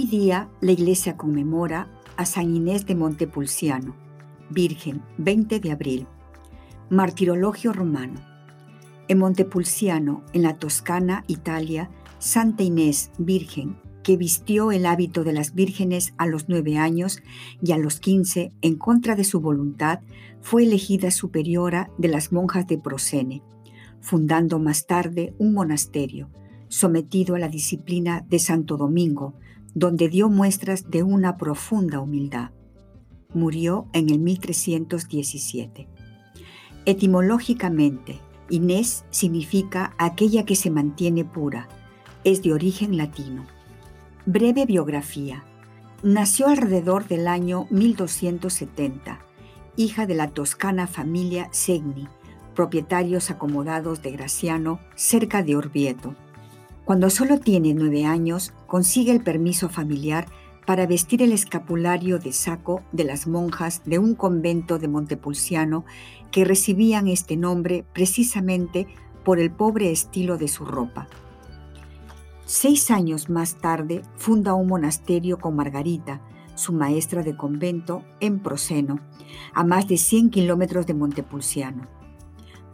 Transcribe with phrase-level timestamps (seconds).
[0.00, 1.86] Hoy día la iglesia conmemora
[2.16, 3.94] a San Inés de Montepulciano,
[4.48, 6.06] Virgen, 20 de abril.
[6.88, 8.18] Martirologio romano.
[9.08, 15.54] En Montepulciano, en la Toscana, Italia, Santa Inés, Virgen, que vistió el hábito de las
[15.54, 17.20] vírgenes a los nueve años
[17.62, 20.00] y a los quince, en contra de su voluntad,
[20.40, 23.42] fue elegida superiora de las monjas de Procene,
[24.00, 26.30] fundando más tarde un monasterio,
[26.68, 29.34] sometido a la disciplina de Santo Domingo,
[29.74, 32.50] donde dio muestras de una profunda humildad.
[33.32, 35.88] Murió en el 1317.
[36.86, 41.68] Etimológicamente, Inés significa aquella que se mantiene pura.
[42.24, 43.46] Es de origen latino.
[44.26, 45.44] Breve biografía.
[46.02, 49.20] Nació alrededor del año 1270,
[49.76, 52.08] hija de la toscana familia Segni,
[52.54, 56.16] propietarios acomodados de Graciano, cerca de Orvieto.
[56.90, 60.26] Cuando solo tiene nueve años, consigue el permiso familiar
[60.66, 65.84] para vestir el escapulario de saco de las monjas de un convento de Montepulciano
[66.32, 68.88] que recibían este nombre precisamente
[69.24, 71.06] por el pobre estilo de su ropa.
[72.44, 76.20] Seis años más tarde funda un monasterio con Margarita,
[76.56, 78.98] su maestra de convento, en Proseno,
[79.54, 81.99] a más de 100 kilómetros de Montepulciano.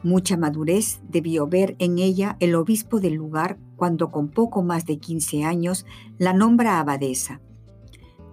[0.02, 4.98] Mucha madurez debió ver en ella el obispo del lugar cuando con poco más de
[4.98, 5.86] 15 años
[6.18, 7.40] la nombra abadesa.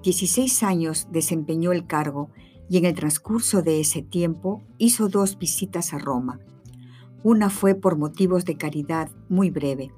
[0.03, 2.29] 16 años desempeñó el cargo
[2.69, 6.39] y en el transcurso de ese tiempo hizo dos visitas a Roma.
[7.23, 9.91] Una fue por motivos de caridad muy breve.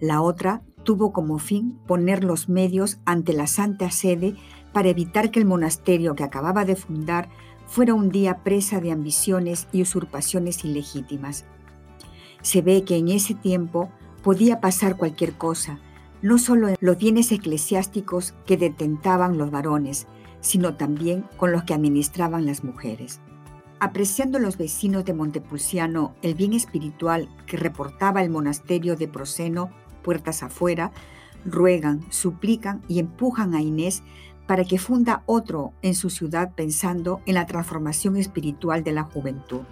[0.00, 4.36] La otra tuvo como fin poner los medios ante la Santa Sede
[4.72, 7.28] para evitar que el monasterio que acababa de fundar
[7.66, 11.44] fuera un día presa de ambiciones y usurpaciones ilegítimas.
[12.42, 13.90] Se ve que en ese tiempo
[14.22, 15.78] podía pasar cualquier cosa,
[16.22, 20.06] no solo en los bienes eclesiásticos que detentaban los varones,
[20.40, 23.20] sino también con los que administraban las mujeres.
[23.80, 29.70] Apreciando los vecinos de Montepulciano el bien espiritual que reportaba el monasterio de Proseno,
[30.02, 30.92] puertas afuera,
[31.44, 34.02] ruegan, suplican y empujan a Inés
[34.46, 39.62] para que funda otro en su ciudad pensando en la transformación espiritual de la juventud.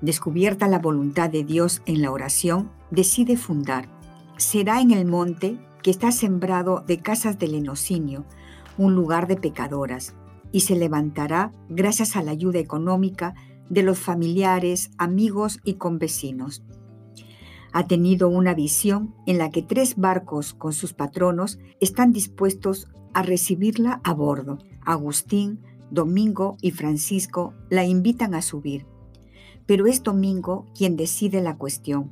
[0.00, 3.88] Descubierta la voluntad de Dios en la oración, decide fundar.
[4.36, 8.24] Será en el monte que está sembrado de casas de lenocinio,
[8.76, 10.14] un lugar de pecadoras,
[10.52, 13.34] y se levantará gracias a la ayuda económica
[13.68, 16.62] de los familiares, amigos y convecinos.
[17.78, 23.22] Ha tenido una visión en la que tres barcos con sus patronos están dispuestos a
[23.22, 24.58] recibirla a bordo.
[24.84, 28.84] Agustín, Domingo y Francisco la invitan a subir,
[29.64, 32.10] pero es Domingo quien decide la cuestión.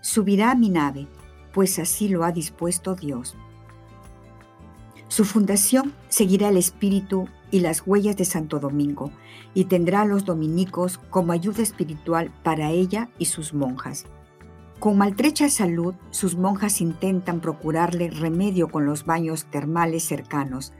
[0.00, 1.08] Subirá a mi nave,
[1.52, 3.36] pues así lo ha dispuesto Dios.
[5.08, 9.10] Su fundación seguirá el espíritu y las huellas de Santo Domingo
[9.52, 14.06] y tendrá a los dominicos como ayuda espiritual para ella y sus monjas.
[14.78, 20.74] Con maltrecha salud, sus monjas intentan procurarle remedio con los baños termales cercanos,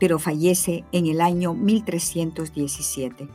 [0.00, 3.28] pero fallece en el año 1317.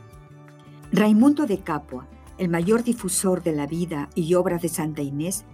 [0.92, 2.06] Raimundo de Capua,
[2.36, 5.44] el mayor difusor de la vida y obra de Santa Inés,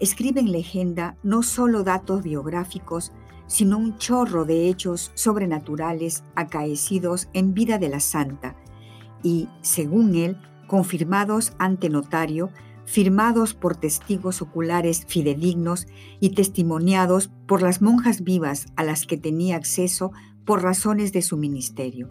[0.00, 3.12] escribe en legenda no solo datos biográficos,
[3.46, 8.56] sino un chorro de hechos sobrenaturales acaecidos en vida de la santa
[9.22, 10.36] y, según él,
[10.66, 12.50] confirmados ante notario
[12.90, 15.86] firmados por testigos oculares fidedignos
[16.18, 20.10] y testimoniados por las monjas vivas a las que tenía acceso
[20.44, 22.08] por razones de su ministerio.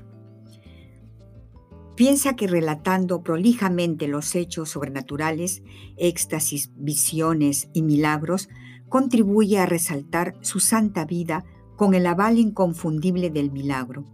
[1.97, 5.63] Piensa que relatando prolijamente los hechos sobrenaturales,
[5.97, 8.47] éxtasis, visiones y milagros,
[8.87, 11.43] contribuye a resaltar su santa vida
[11.75, 14.05] con el aval inconfundible del milagro.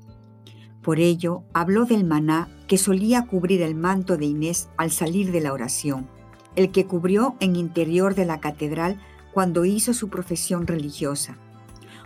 [0.82, 5.42] Por ello, habló del maná que solía cubrir el manto de Inés al salir de
[5.42, 6.15] la oración
[6.56, 9.00] el que cubrió en interior de la catedral
[9.34, 11.38] cuando hizo su profesión religiosa,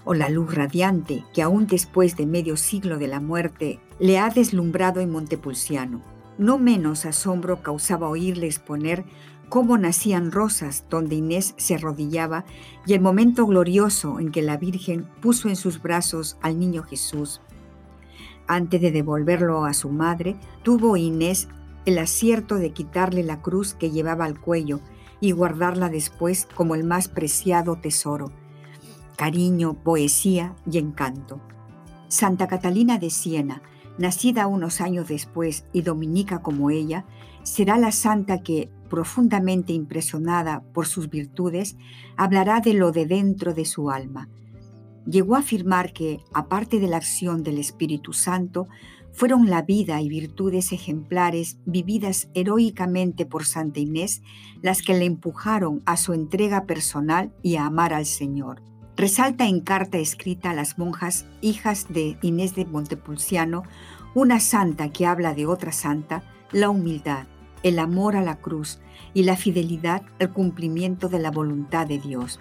[0.03, 4.29] o la luz radiante que aún después de medio siglo de la muerte le ha
[4.29, 6.01] deslumbrado en Montepulciano.
[6.37, 9.05] No menos asombro causaba oírle exponer
[9.49, 12.45] cómo nacían rosas donde Inés se arrodillaba
[12.85, 17.41] y el momento glorioso en que la Virgen puso en sus brazos al niño Jesús.
[18.47, 21.49] Antes de devolverlo a su madre, tuvo Inés
[21.89, 24.79] el acierto de quitarle la cruz que llevaba al cuello
[25.19, 28.31] y guardarla después como el más preciado tesoro.
[29.17, 31.41] Cariño, poesía y encanto.
[32.07, 33.63] Santa Catalina de Siena,
[33.97, 37.05] nacida unos años después y dominica como ella,
[37.43, 41.75] será la santa que, profundamente impresionada por sus virtudes,
[42.17, 44.29] hablará de lo de dentro de su alma.
[45.07, 48.67] Llegó a afirmar que, aparte de la acción del Espíritu Santo,
[49.13, 54.21] fueron la vida y virtudes ejemplares vividas heroicamente por Santa Inés
[54.61, 58.61] las que le empujaron a su entrega personal y a amar al Señor.
[58.95, 63.63] Resalta en carta escrita a las monjas hijas de Inés de Montepulciano,
[64.13, 67.25] una santa que habla de otra santa, la humildad,
[67.63, 68.79] el amor a la cruz
[69.13, 72.39] y la fidelidad al cumplimiento de la voluntad de Dios.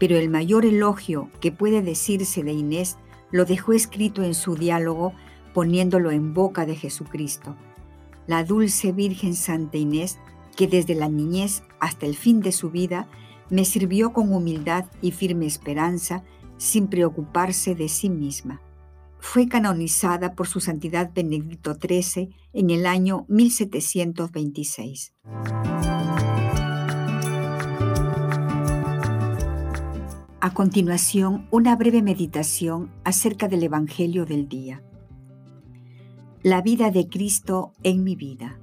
[0.00, 2.96] Pero el mayor elogio que puede decirse de Inés
[3.30, 5.12] lo dejó escrito en su diálogo
[5.54, 7.56] poniéndolo en boca de Jesucristo,
[8.26, 10.18] la dulce Virgen Santa Inés,
[10.56, 13.08] que desde la niñez hasta el fin de su vida
[13.50, 16.24] me sirvió con humildad y firme esperanza
[16.56, 18.60] sin preocuparse de sí misma.
[19.18, 25.14] Fue canonizada por su Santidad Benedicto XIII en el año 1726.
[30.40, 34.82] A continuación, una breve meditación acerca del Evangelio del día.
[36.44, 38.58] La vida de Cristo en mi vida.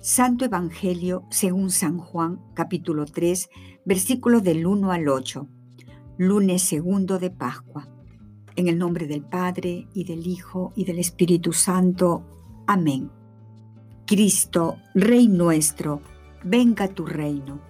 [0.00, 3.48] Santo Evangelio según San Juan, capítulo 3,
[3.84, 5.46] versículos del 1 al 8.
[6.18, 7.86] Lunes segundo de Pascua.
[8.56, 12.24] En el nombre del Padre, y del Hijo, y del Espíritu Santo.
[12.66, 13.12] Amén.
[14.04, 16.02] Cristo, Rey nuestro,
[16.42, 17.60] venga tu reino.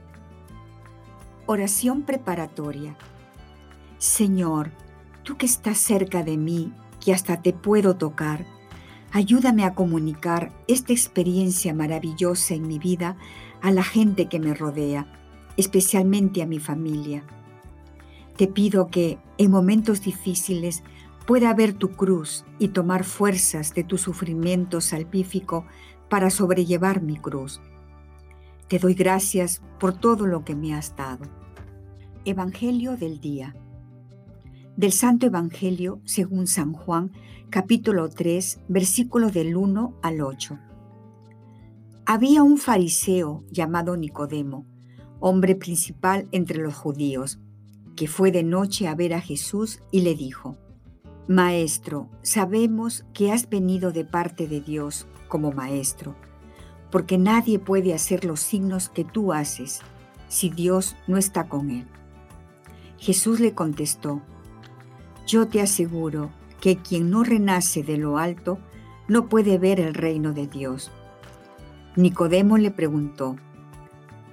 [1.45, 2.97] Oración preparatoria.
[3.99, 4.71] Señor,
[5.23, 6.73] tú que estás cerca de mí,
[7.05, 8.56] que hasta te puedo tocar,
[9.13, 13.17] Ayúdame a comunicar esta experiencia maravillosa en mi vida
[13.63, 15.07] a la gente que me rodea,
[15.57, 17.25] especialmente a mi familia.
[18.37, 20.83] Te pido que en momentos difíciles
[21.27, 25.67] pueda ver tu cruz y tomar fuerzas de tu sufrimiento salpífico
[26.09, 27.61] para sobrellevar mi cruz.
[28.69, 31.25] Te doy gracias por todo lo que me has dado.
[32.25, 33.55] Evangelio del día.
[34.77, 37.11] Del Santo Evangelio según San Juan,
[37.49, 40.59] capítulo 3, versículo del 1 al 8.
[42.05, 44.67] Había un fariseo llamado Nicodemo,
[45.19, 47.39] hombre principal entre los judíos,
[47.97, 50.59] que fue de noche a ver a Jesús y le dijo,
[51.27, 56.17] Maestro, sabemos que has venido de parte de Dios como maestro,
[56.91, 59.81] porque nadie puede hacer los signos que tú haces
[60.29, 61.87] si Dios no está con él.
[62.99, 64.21] Jesús le contestó,
[65.27, 66.31] Yo te aseguro
[66.61, 68.59] que quien no renace de lo alto
[69.09, 70.93] no puede ver el reino de Dios.
[71.97, 73.37] Nicodemo le preguntó,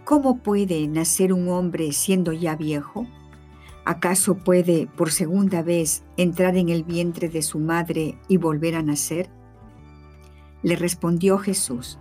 [0.05, 3.07] ¿Cómo puede nacer un hombre siendo ya viejo?
[3.85, 8.83] ¿Acaso puede por segunda vez entrar en el vientre de su madre y volver a
[8.83, 9.29] nacer?
[10.61, 11.99] Le respondió Jesús,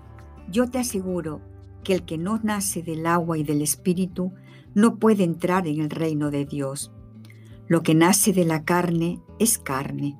[0.50, 1.40] yo te aseguro
[1.82, 4.32] que el que no nace del agua y del espíritu
[4.74, 6.92] no puede entrar en el reino de Dios.
[7.72, 10.18] Lo que nace de la carne es carne,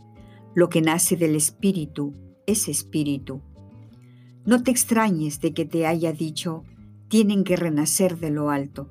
[0.55, 2.15] lo que nace del espíritu
[2.47, 3.43] es espíritu.
[4.47, 6.63] No te extrañes de que te haya dicho,
[7.09, 8.89] tienen que renacer de lo alto.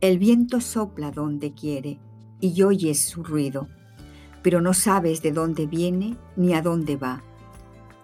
[0.00, 1.98] El viento sopla donde quiere
[2.38, 3.66] y oyes su ruido,
[4.44, 7.24] pero no sabes de dónde viene ni a dónde va.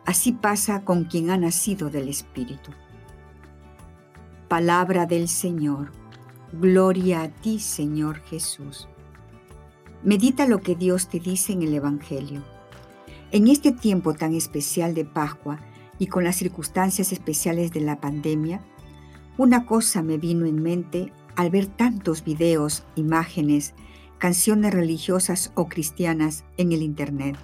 [0.05, 2.73] Así pasa con quien ha nacido del Espíritu.
[4.49, 5.93] Palabra del Señor.
[6.53, 8.89] Gloria a ti, Señor Jesús.
[10.05, 12.43] Medita lo que Dios te dice en el Evangelio.
[13.31, 15.59] En este tiempo tan especial de Pascua
[15.99, 18.61] y con las circunstancias especiales de la pandemia,
[19.39, 23.73] una cosa me vino en mente al ver tantos videos, imágenes,
[24.19, 27.39] canciones religiosas o cristianas en el Internet.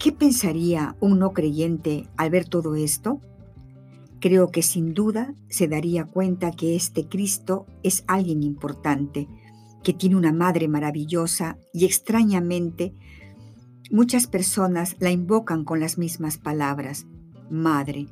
[0.00, 3.20] ¿Qué pensaría un no creyente al ver todo esto?
[4.18, 9.28] Creo que sin duda se daría cuenta que este Cristo es alguien importante,
[9.82, 12.94] que tiene una madre maravillosa y extrañamente
[13.90, 17.06] muchas personas la invocan con las mismas palabras,
[17.50, 18.06] madre,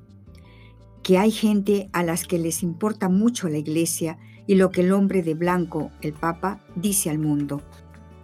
[1.03, 4.93] que hay gente a las que les importa mucho la iglesia y lo que el
[4.93, 7.63] hombre de blanco, el Papa, dice al mundo.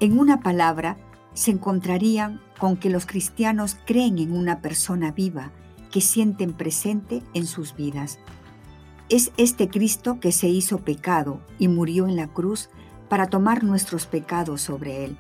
[0.01, 0.99] En una palabra,
[1.33, 5.53] se encontrarían con que los cristianos creen en una persona viva
[5.91, 8.19] que sienten presente en sus vidas.
[9.09, 12.71] Es este Cristo que se hizo pecado y murió en la cruz
[13.09, 15.17] para tomar nuestros pecados sobre él.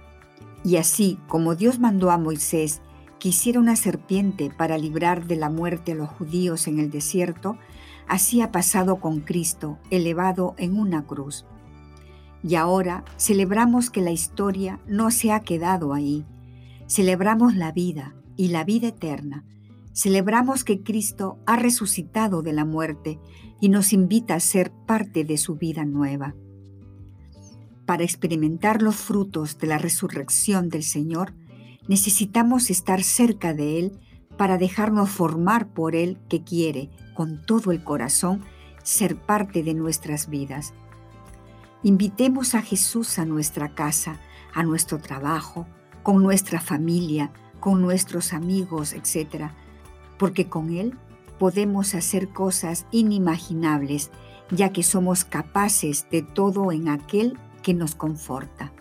[0.64, 2.82] Y así como Dios mandó a Moisés
[3.18, 7.56] que hiciera una serpiente para librar de la muerte a los judíos en el desierto,
[8.08, 11.46] así ha pasado con Cristo, elevado en una cruz.
[12.42, 16.24] Y ahora celebramos que la historia no se ha quedado ahí.
[16.86, 19.44] Celebramos la vida y la vida eterna.
[19.92, 23.18] Celebramos que Cristo ha resucitado de la muerte
[23.60, 26.34] y nos invita a ser parte de su vida nueva.
[27.86, 31.32] Para experimentar los frutos de la resurrección del Señor,
[31.86, 34.00] necesitamos estar cerca de Él
[34.36, 38.42] para dejarnos formar por Él que quiere, con todo el corazón,
[38.82, 40.74] ser parte de nuestras vidas.
[41.84, 44.20] Invitemos a Jesús a nuestra casa,
[44.52, 45.68] a nuestro trabajo,
[46.02, 49.50] con nuestra familia, con nuestros amigos, etc.
[50.18, 50.98] Porque con Él
[51.38, 54.10] podemos hacer cosas inimaginables,
[54.50, 58.72] ya que somos capaces de todo en aquel que nos conforta.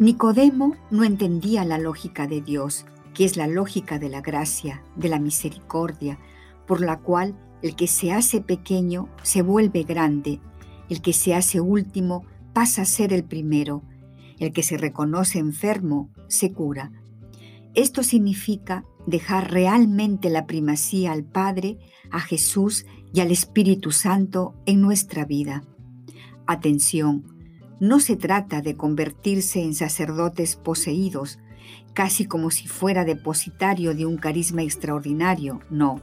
[0.00, 2.84] Nicodemo no entendía la lógica de Dios,
[3.14, 6.18] que es la lógica de la gracia, de la misericordia,
[6.66, 10.40] por la cual el que se hace pequeño se vuelve grande,
[10.88, 13.84] el que se hace último pasa a ser el primero,
[14.40, 16.90] el que se reconoce enfermo se cura.
[17.74, 21.78] Esto significa dejar realmente la primacía al Padre,
[22.10, 22.84] a Jesús
[23.14, 25.62] y al Espíritu Santo en nuestra vida.
[26.48, 27.37] Atención,
[27.80, 31.38] no se trata de convertirse en sacerdotes poseídos,
[31.94, 36.00] casi como si fuera depositario de un carisma extraordinario, no.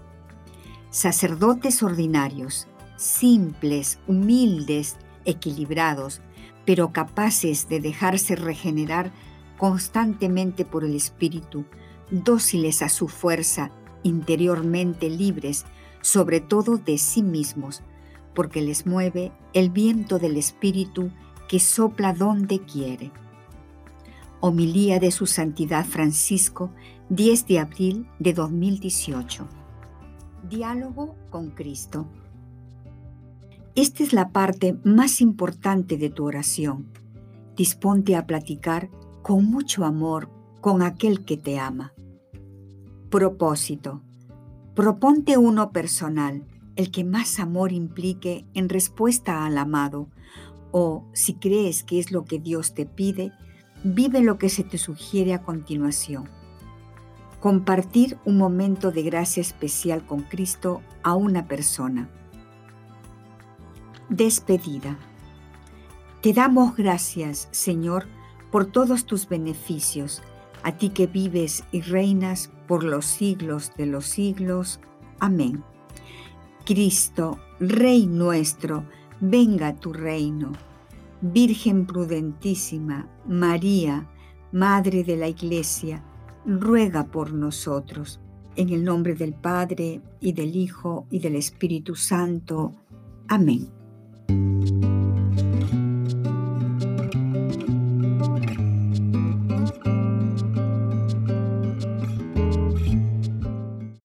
[0.90, 6.22] Sacerdotes ordinarios, simples, humildes, equilibrados,
[6.66, 9.12] pero capaces de dejarse regenerar
[9.58, 11.66] constantemente por el Espíritu,
[12.12, 13.72] dóciles a su fuerza,
[14.04, 15.66] interiormente libres,
[16.02, 17.82] sobre todo de sí mismos,
[18.34, 21.10] porque les mueve el viento del Espíritu
[21.48, 23.12] que sopla donde quiere.
[24.40, 26.72] Homilía de su Santidad Francisco,
[27.10, 29.48] 10 de abril de 2018.
[30.50, 32.08] Diálogo con Cristo.
[33.76, 36.88] Esta es la parte más importante de tu oración.
[37.58, 38.90] Disponte a platicar
[39.22, 40.30] con mucho amor
[40.62, 41.94] con aquel que te ama.
[43.10, 44.02] Propósito.
[44.76, 46.44] Proponte uno personal,
[46.76, 50.10] el que más amor implique en respuesta al amado,
[50.78, 53.32] o si crees que es lo que Dios te pide,
[53.86, 56.28] vive lo que se te sugiere a continuación.
[57.40, 62.10] Compartir un momento de gracia especial con Cristo a una persona.
[64.10, 65.00] Despedida.
[66.22, 68.08] Te damos gracias, Señor,
[68.52, 70.22] por todos tus beneficios,
[70.62, 74.82] a ti que vives y reinas por los siglos de los siglos.
[75.22, 75.64] Amén.
[76.66, 78.84] Cristo, Rey nuestro,
[79.30, 80.52] venga tu reino.
[81.22, 84.08] Virgen prudentísima, María,
[84.52, 86.04] Madre de la Iglesia,
[86.46, 88.20] ruega por nosotros.
[88.56, 92.74] En el nombre del Padre, y del Hijo, y del Espíritu Santo.
[93.28, 93.68] Amén.